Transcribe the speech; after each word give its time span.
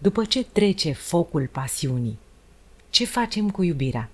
După 0.00 0.24
ce 0.24 0.44
trece 0.44 0.92
focul 0.92 1.46
pasiunii, 1.46 2.18
ce 2.90 3.04
facem 3.04 3.50
cu 3.50 3.62
iubirea? 3.62 4.10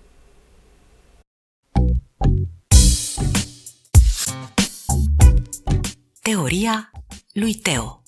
Teoria 6.22 6.90
lui 7.32 7.54
Teo 7.54 8.02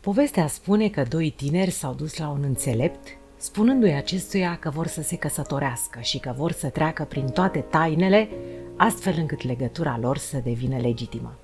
Povestea 0.00 0.46
spune 0.46 0.88
că 0.88 1.02
doi 1.02 1.30
tineri 1.30 1.70
s-au 1.70 1.94
dus 1.94 2.16
la 2.16 2.28
un 2.28 2.42
înțelept, 2.42 3.08
spunându-i 3.36 3.92
acestuia 3.92 4.58
că 4.58 4.70
vor 4.70 4.86
să 4.86 5.02
se 5.02 5.16
căsătorească 5.16 6.00
și 6.00 6.18
că 6.18 6.34
vor 6.36 6.52
să 6.52 6.68
treacă 6.68 7.04
prin 7.04 7.26
toate 7.26 7.58
tainele, 7.58 8.28
astfel 8.76 9.14
încât 9.16 9.42
legătura 9.42 9.98
lor 9.98 10.18
să 10.18 10.38
devină 10.44 10.76
legitimă. 10.76 11.38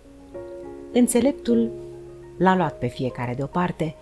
Înțeleptul 0.97 1.71
l-a 2.39 2.57
luat 2.57 2.79
pe 2.79 2.87
fiecare 2.87 3.35
deoparte 3.35 3.95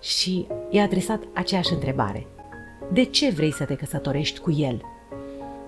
și 0.00 0.46
i-a 0.70 0.82
adresat 0.82 1.22
aceeași 1.34 1.72
întrebare. 1.72 2.26
De 2.92 3.04
ce 3.04 3.30
vrei 3.30 3.52
să 3.52 3.64
te 3.64 3.74
căsătorești 3.74 4.40
cu 4.40 4.50
el? 4.50 4.82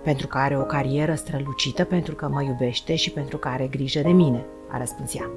Pentru 0.03 0.27
că 0.27 0.39
are 0.39 0.59
o 0.59 0.63
carieră 0.63 1.15
strălucită, 1.15 1.85
pentru 1.85 2.15
că 2.15 2.29
mă 2.29 2.43
iubește 2.43 2.95
și 2.95 3.11
pentru 3.11 3.37
că 3.37 3.49
are 3.49 3.67
grijă 3.67 4.01
de 4.01 4.09
mine, 4.09 4.45
a 4.71 4.79
răspuns 4.79 5.15
ea. 5.15 5.31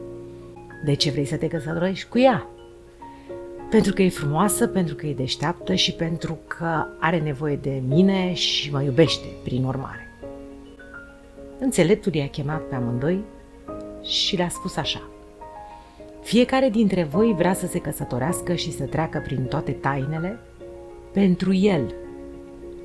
De 0.86 0.94
ce 0.94 1.12
vrei 1.12 1.26
să 1.26 1.36
te 1.36 1.48
căsătorești 1.48 2.10
cu 2.10 2.20
ea? 2.20 2.48
Pentru 3.70 3.94
că 3.94 4.02
e 4.02 4.10
frumoasă, 4.10 4.68
pentru 4.68 4.96
că 4.96 5.06
e 5.06 5.14
deșteaptă 5.14 5.74
și 5.74 5.94
pentru 5.94 6.38
că 6.48 6.86
are 7.00 7.20
nevoie 7.20 7.56
de 7.56 7.82
mine 7.88 8.34
și 8.34 8.72
mă 8.72 8.82
iubește, 8.82 9.26
prin 9.44 9.64
urmare. 9.64 10.08
Înțeleptul 11.60 12.14
i-a 12.14 12.28
chemat 12.28 12.62
pe 12.62 12.76
amândoi 12.76 13.24
și 14.02 14.36
le-a 14.36 14.50
spus 14.50 14.76
așa. 14.76 15.02
Fiecare 16.24 16.70
dintre 16.70 17.04
voi 17.04 17.34
vrea 17.38 17.54
să 17.54 17.68
se 17.68 17.80
căsătorească 17.80 18.54
și 18.54 18.72
să 18.72 18.84
treacă 18.84 19.22
prin 19.24 19.44
toate 19.44 19.72
tainele 19.72 20.40
pentru 21.14 21.54
el. 21.54 21.94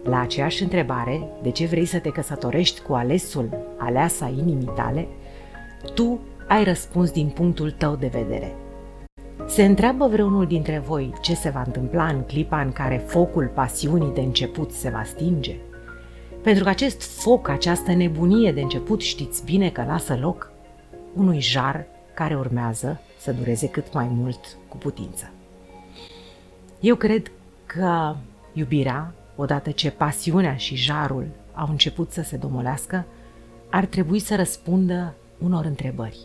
La 0.04 0.20
aceeași 0.20 0.62
întrebare, 0.62 1.28
de 1.42 1.50
ce 1.50 1.66
vrei 1.66 1.84
să 1.84 1.98
te 1.98 2.10
căsătorești 2.10 2.80
cu 2.80 2.92
alesul, 2.92 3.48
aleasa 3.76 4.32
inimii 4.38 4.72
tale, 4.74 5.08
tu 5.94 6.20
ai 6.48 6.64
răspuns 6.64 7.10
din 7.10 7.28
punctul 7.28 7.70
tău 7.70 7.96
de 7.96 8.06
vedere. 8.06 8.54
Se 9.46 9.64
întreabă 9.64 10.06
vreunul 10.06 10.46
dintre 10.46 10.82
voi 10.86 11.12
ce 11.20 11.34
se 11.34 11.50
va 11.50 11.62
întâmpla 11.66 12.06
în 12.06 12.22
clipa 12.22 12.60
în 12.60 12.72
care 12.72 13.04
focul 13.06 13.50
pasiunii 13.54 14.14
de 14.14 14.20
început 14.20 14.72
se 14.72 14.90
va 14.90 15.02
stinge? 15.04 15.56
Pentru 16.42 16.64
că 16.64 16.68
acest 16.68 17.20
foc, 17.20 17.48
această 17.48 17.92
nebunie 17.92 18.52
de 18.52 18.60
început, 18.60 19.00
știți 19.00 19.44
bine 19.44 19.70
că 19.70 19.84
lasă 19.86 20.18
loc 20.20 20.52
unui 21.14 21.40
jar 21.40 21.86
care 22.18 22.36
urmează 22.36 23.00
să 23.18 23.32
dureze 23.32 23.68
cât 23.68 23.92
mai 23.92 24.08
mult 24.08 24.56
cu 24.68 24.76
putință. 24.76 25.30
Eu 26.80 26.96
cred 26.96 27.30
că 27.66 28.16
iubirea, 28.52 29.14
odată 29.36 29.70
ce 29.70 29.90
pasiunea 29.90 30.56
și 30.56 30.76
jarul 30.76 31.26
au 31.54 31.66
început 31.70 32.10
să 32.10 32.22
se 32.22 32.36
domolească, 32.36 33.06
ar 33.70 33.84
trebui 33.84 34.18
să 34.18 34.36
răspundă 34.36 35.14
unor 35.38 35.64
întrebări. 35.64 36.18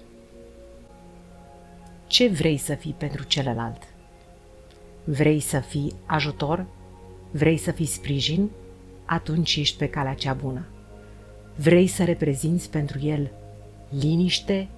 Ce 2.08 2.28
vrei 2.28 2.58
să 2.58 2.74
fii 2.76 2.96
pentru 2.98 3.24
celălalt? 3.24 3.84
Vrei 5.04 5.40
să 5.40 5.60
fii 5.60 5.94
ajutor? 6.06 6.66
Vrei 7.32 7.58
să 7.58 7.72
fii 7.72 7.86
sprijin? 7.86 8.50
Atunci 9.06 9.56
ești 9.56 9.78
pe 9.78 9.90
calea 9.90 10.14
cea 10.14 10.34
bună. 10.34 10.66
Vrei 11.56 11.88
să 11.88 12.04
reprezinți 12.04 12.70
pentru 12.70 13.00
el 13.00 13.32
liniște 13.90 14.70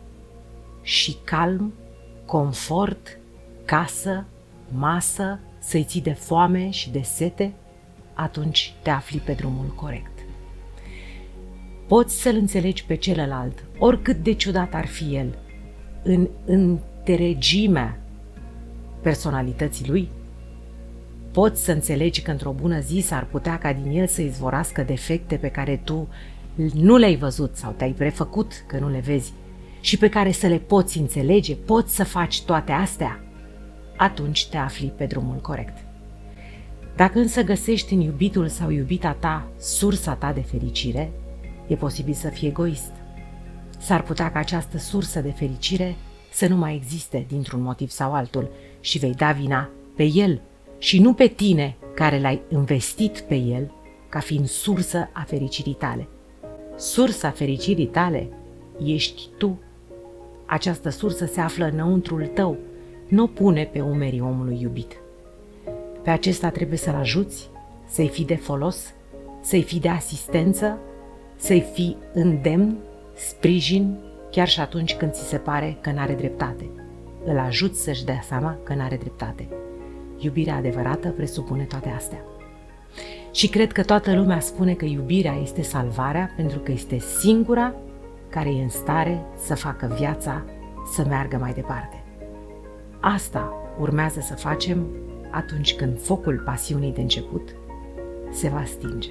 și 0.85 1.17
calm 1.23 1.73
confort, 2.25 3.17
casă, 3.65 4.25
masă, 4.71 5.39
să-i 5.59 5.83
ții 5.83 6.01
de 6.01 6.13
foame 6.13 6.69
și 6.69 6.89
de 6.89 7.01
sete, 7.01 7.53
atunci 8.13 8.73
te 8.81 8.89
afli 8.89 9.17
pe 9.17 9.33
drumul 9.33 9.73
corect. 9.75 10.19
Poți 11.87 12.21
să-l 12.21 12.35
înțelegi 12.35 12.85
pe 12.85 12.95
celălalt, 12.95 13.63
oricât 13.77 14.23
de 14.23 14.33
ciudat 14.33 14.73
ar 14.73 14.85
fi 14.85 15.15
el, 15.15 15.37
în 16.03 16.27
întregimea 16.45 17.99
personalității 19.01 19.89
lui, 19.89 20.09
poți 21.31 21.63
să 21.63 21.71
înțelegi 21.71 22.21
că 22.21 22.31
într-o 22.31 22.51
bună 22.51 22.79
zi 22.79 22.99
s-ar 22.99 23.25
putea 23.25 23.57
ca 23.57 23.73
din 23.73 23.91
el 23.91 24.07
să 24.07 24.21
izvorască 24.21 24.83
defecte 24.83 25.35
pe 25.35 25.49
care 25.49 25.81
tu 25.83 26.07
nu 26.73 26.97
le-ai 26.97 27.15
văzut 27.15 27.55
sau 27.55 27.73
te-ai 27.77 27.91
prefăcut 27.91 28.63
că 28.67 28.79
nu 28.79 28.89
le 28.89 28.99
vezi 28.99 29.33
și 29.85 29.97
pe 29.97 30.09
care 30.09 30.31
să 30.31 30.47
le 30.47 30.57
poți 30.57 30.97
înțelege, 30.97 31.55
poți 31.55 31.95
să 31.95 32.03
faci 32.03 32.41
toate 32.41 32.71
astea, 32.71 33.23
atunci 33.97 34.47
te 34.47 34.57
afli 34.57 34.93
pe 34.97 35.05
drumul 35.05 35.39
corect. 35.39 35.77
Dacă 36.95 37.19
însă 37.19 37.41
găsești 37.41 37.93
în 37.93 37.99
iubitul 37.99 38.47
sau 38.47 38.69
iubita 38.69 39.11
ta 39.11 39.47
sursa 39.59 40.13
ta 40.13 40.33
de 40.33 40.41
fericire, 40.41 41.11
e 41.67 41.75
posibil 41.75 42.13
să 42.13 42.29
fii 42.29 42.47
egoist. 42.47 42.91
S-ar 43.77 44.01
putea 44.01 44.31
ca 44.31 44.39
această 44.39 44.77
sursă 44.77 45.19
de 45.21 45.31
fericire 45.31 45.95
să 46.31 46.47
nu 46.47 46.55
mai 46.55 46.75
existe 46.75 47.25
dintr-un 47.27 47.61
motiv 47.61 47.89
sau 47.89 48.13
altul 48.13 48.49
și 48.79 48.97
vei 48.97 49.13
da 49.13 49.31
vina 49.31 49.69
pe 49.95 50.03
el 50.03 50.41
și 50.77 50.99
nu 50.99 51.13
pe 51.13 51.27
tine 51.27 51.75
care 51.95 52.19
l-ai 52.19 52.41
investit 52.49 53.19
pe 53.19 53.35
el 53.35 53.71
ca 54.09 54.19
fiind 54.19 54.47
sursă 54.47 55.09
a 55.13 55.21
fericirii 55.27 55.73
tale. 55.73 56.07
Sursa 56.77 57.29
fericirii 57.29 57.87
tale 57.87 58.29
ești 58.83 59.21
tu 59.37 59.59
această 60.45 60.89
sursă 60.89 61.25
se 61.25 61.41
află 61.41 61.65
înăuntrul 61.65 62.25
tău, 62.25 62.57
nu 63.07 63.27
pune 63.27 63.69
pe 63.71 63.81
umerii 63.81 64.21
omului 64.21 64.61
iubit. 64.61 64.99
Pe 66.01 66.09
acesta 66.09 66.49
trebuie 66.49 66.77
să-l 66.77 66.95
ajuți, 66.95 67.49
să-i 67.87 68.07
fii 68.07 68.25
de 68.25 68.35
folos, 68.35 68.93
să-i 69.41 69.63
fii 69.63 69.79
de 69.79 69.89
asistență, 69.89 70.77
să-i 71.35 71.65
fii 71.73 71.97
îndemn, 72.13 72.77
sprijin, 73.15 73.97
chiar 74.31 74.47
și 74.47 74.59
atunci 74.59 74.95
când 74.95 75.11
ți 75.11 75.27
se 75.27 75.37
pare 75.37 75.77
că 75.81 75.91
n-are 75.91 76.13
dreptate. 76.13 76.69
Îl 77.25 77.37
ajuți 77.37 77.83
să-și 77.83 78.05
dea 78.05 78.19
seama 78.27 78.57
că 78.63 78.73
n-are 78.73 78.95
dreptate. 78.95 79.47
Iubirea 80.17 80.55
adevărată 80.55 81.09
presupune 81.09 81.63
toate 81.63 81.89
astea. 81.89 82.23
Și 83.31 83.47
cred 83.47 83.71
că 83.71 83.83
toată 83.83 84.15
lumea 84.15 84.39
spune 84.39 84.73
că 84.73 84.85
iubirea 84.85 85.39
este 85.41 85.61
salvarea 85.61 86.33
pentru 86.35 86.59
că 86.59 86.71
este 86.71 86.97
singura 86.97 87.73
care 88.35 88.49
e 88.49 88.61
în 88.61 88.69
stare 88.69 89.25
să 89.35 89.55
facă 89.55 89.95
viața 89.97 90.43
să 90.93 91.05
meargă 91.07 91.37
mai 91.37 91.53
departe. 91.53 92.03
Asta 92.99 93.53
urmează 93.79 94.19
să 94.19 94.33
facem 94.33 94.87
atunci 95.31 95.75
când 95.75 96.01
focul 96.01 96.41
pasiunii 96.45 96.93
de 96.93 97.01
început 97.01 97.55
se 98.31 98.49
va 98.49 98.63
stinge. 98.63 99.09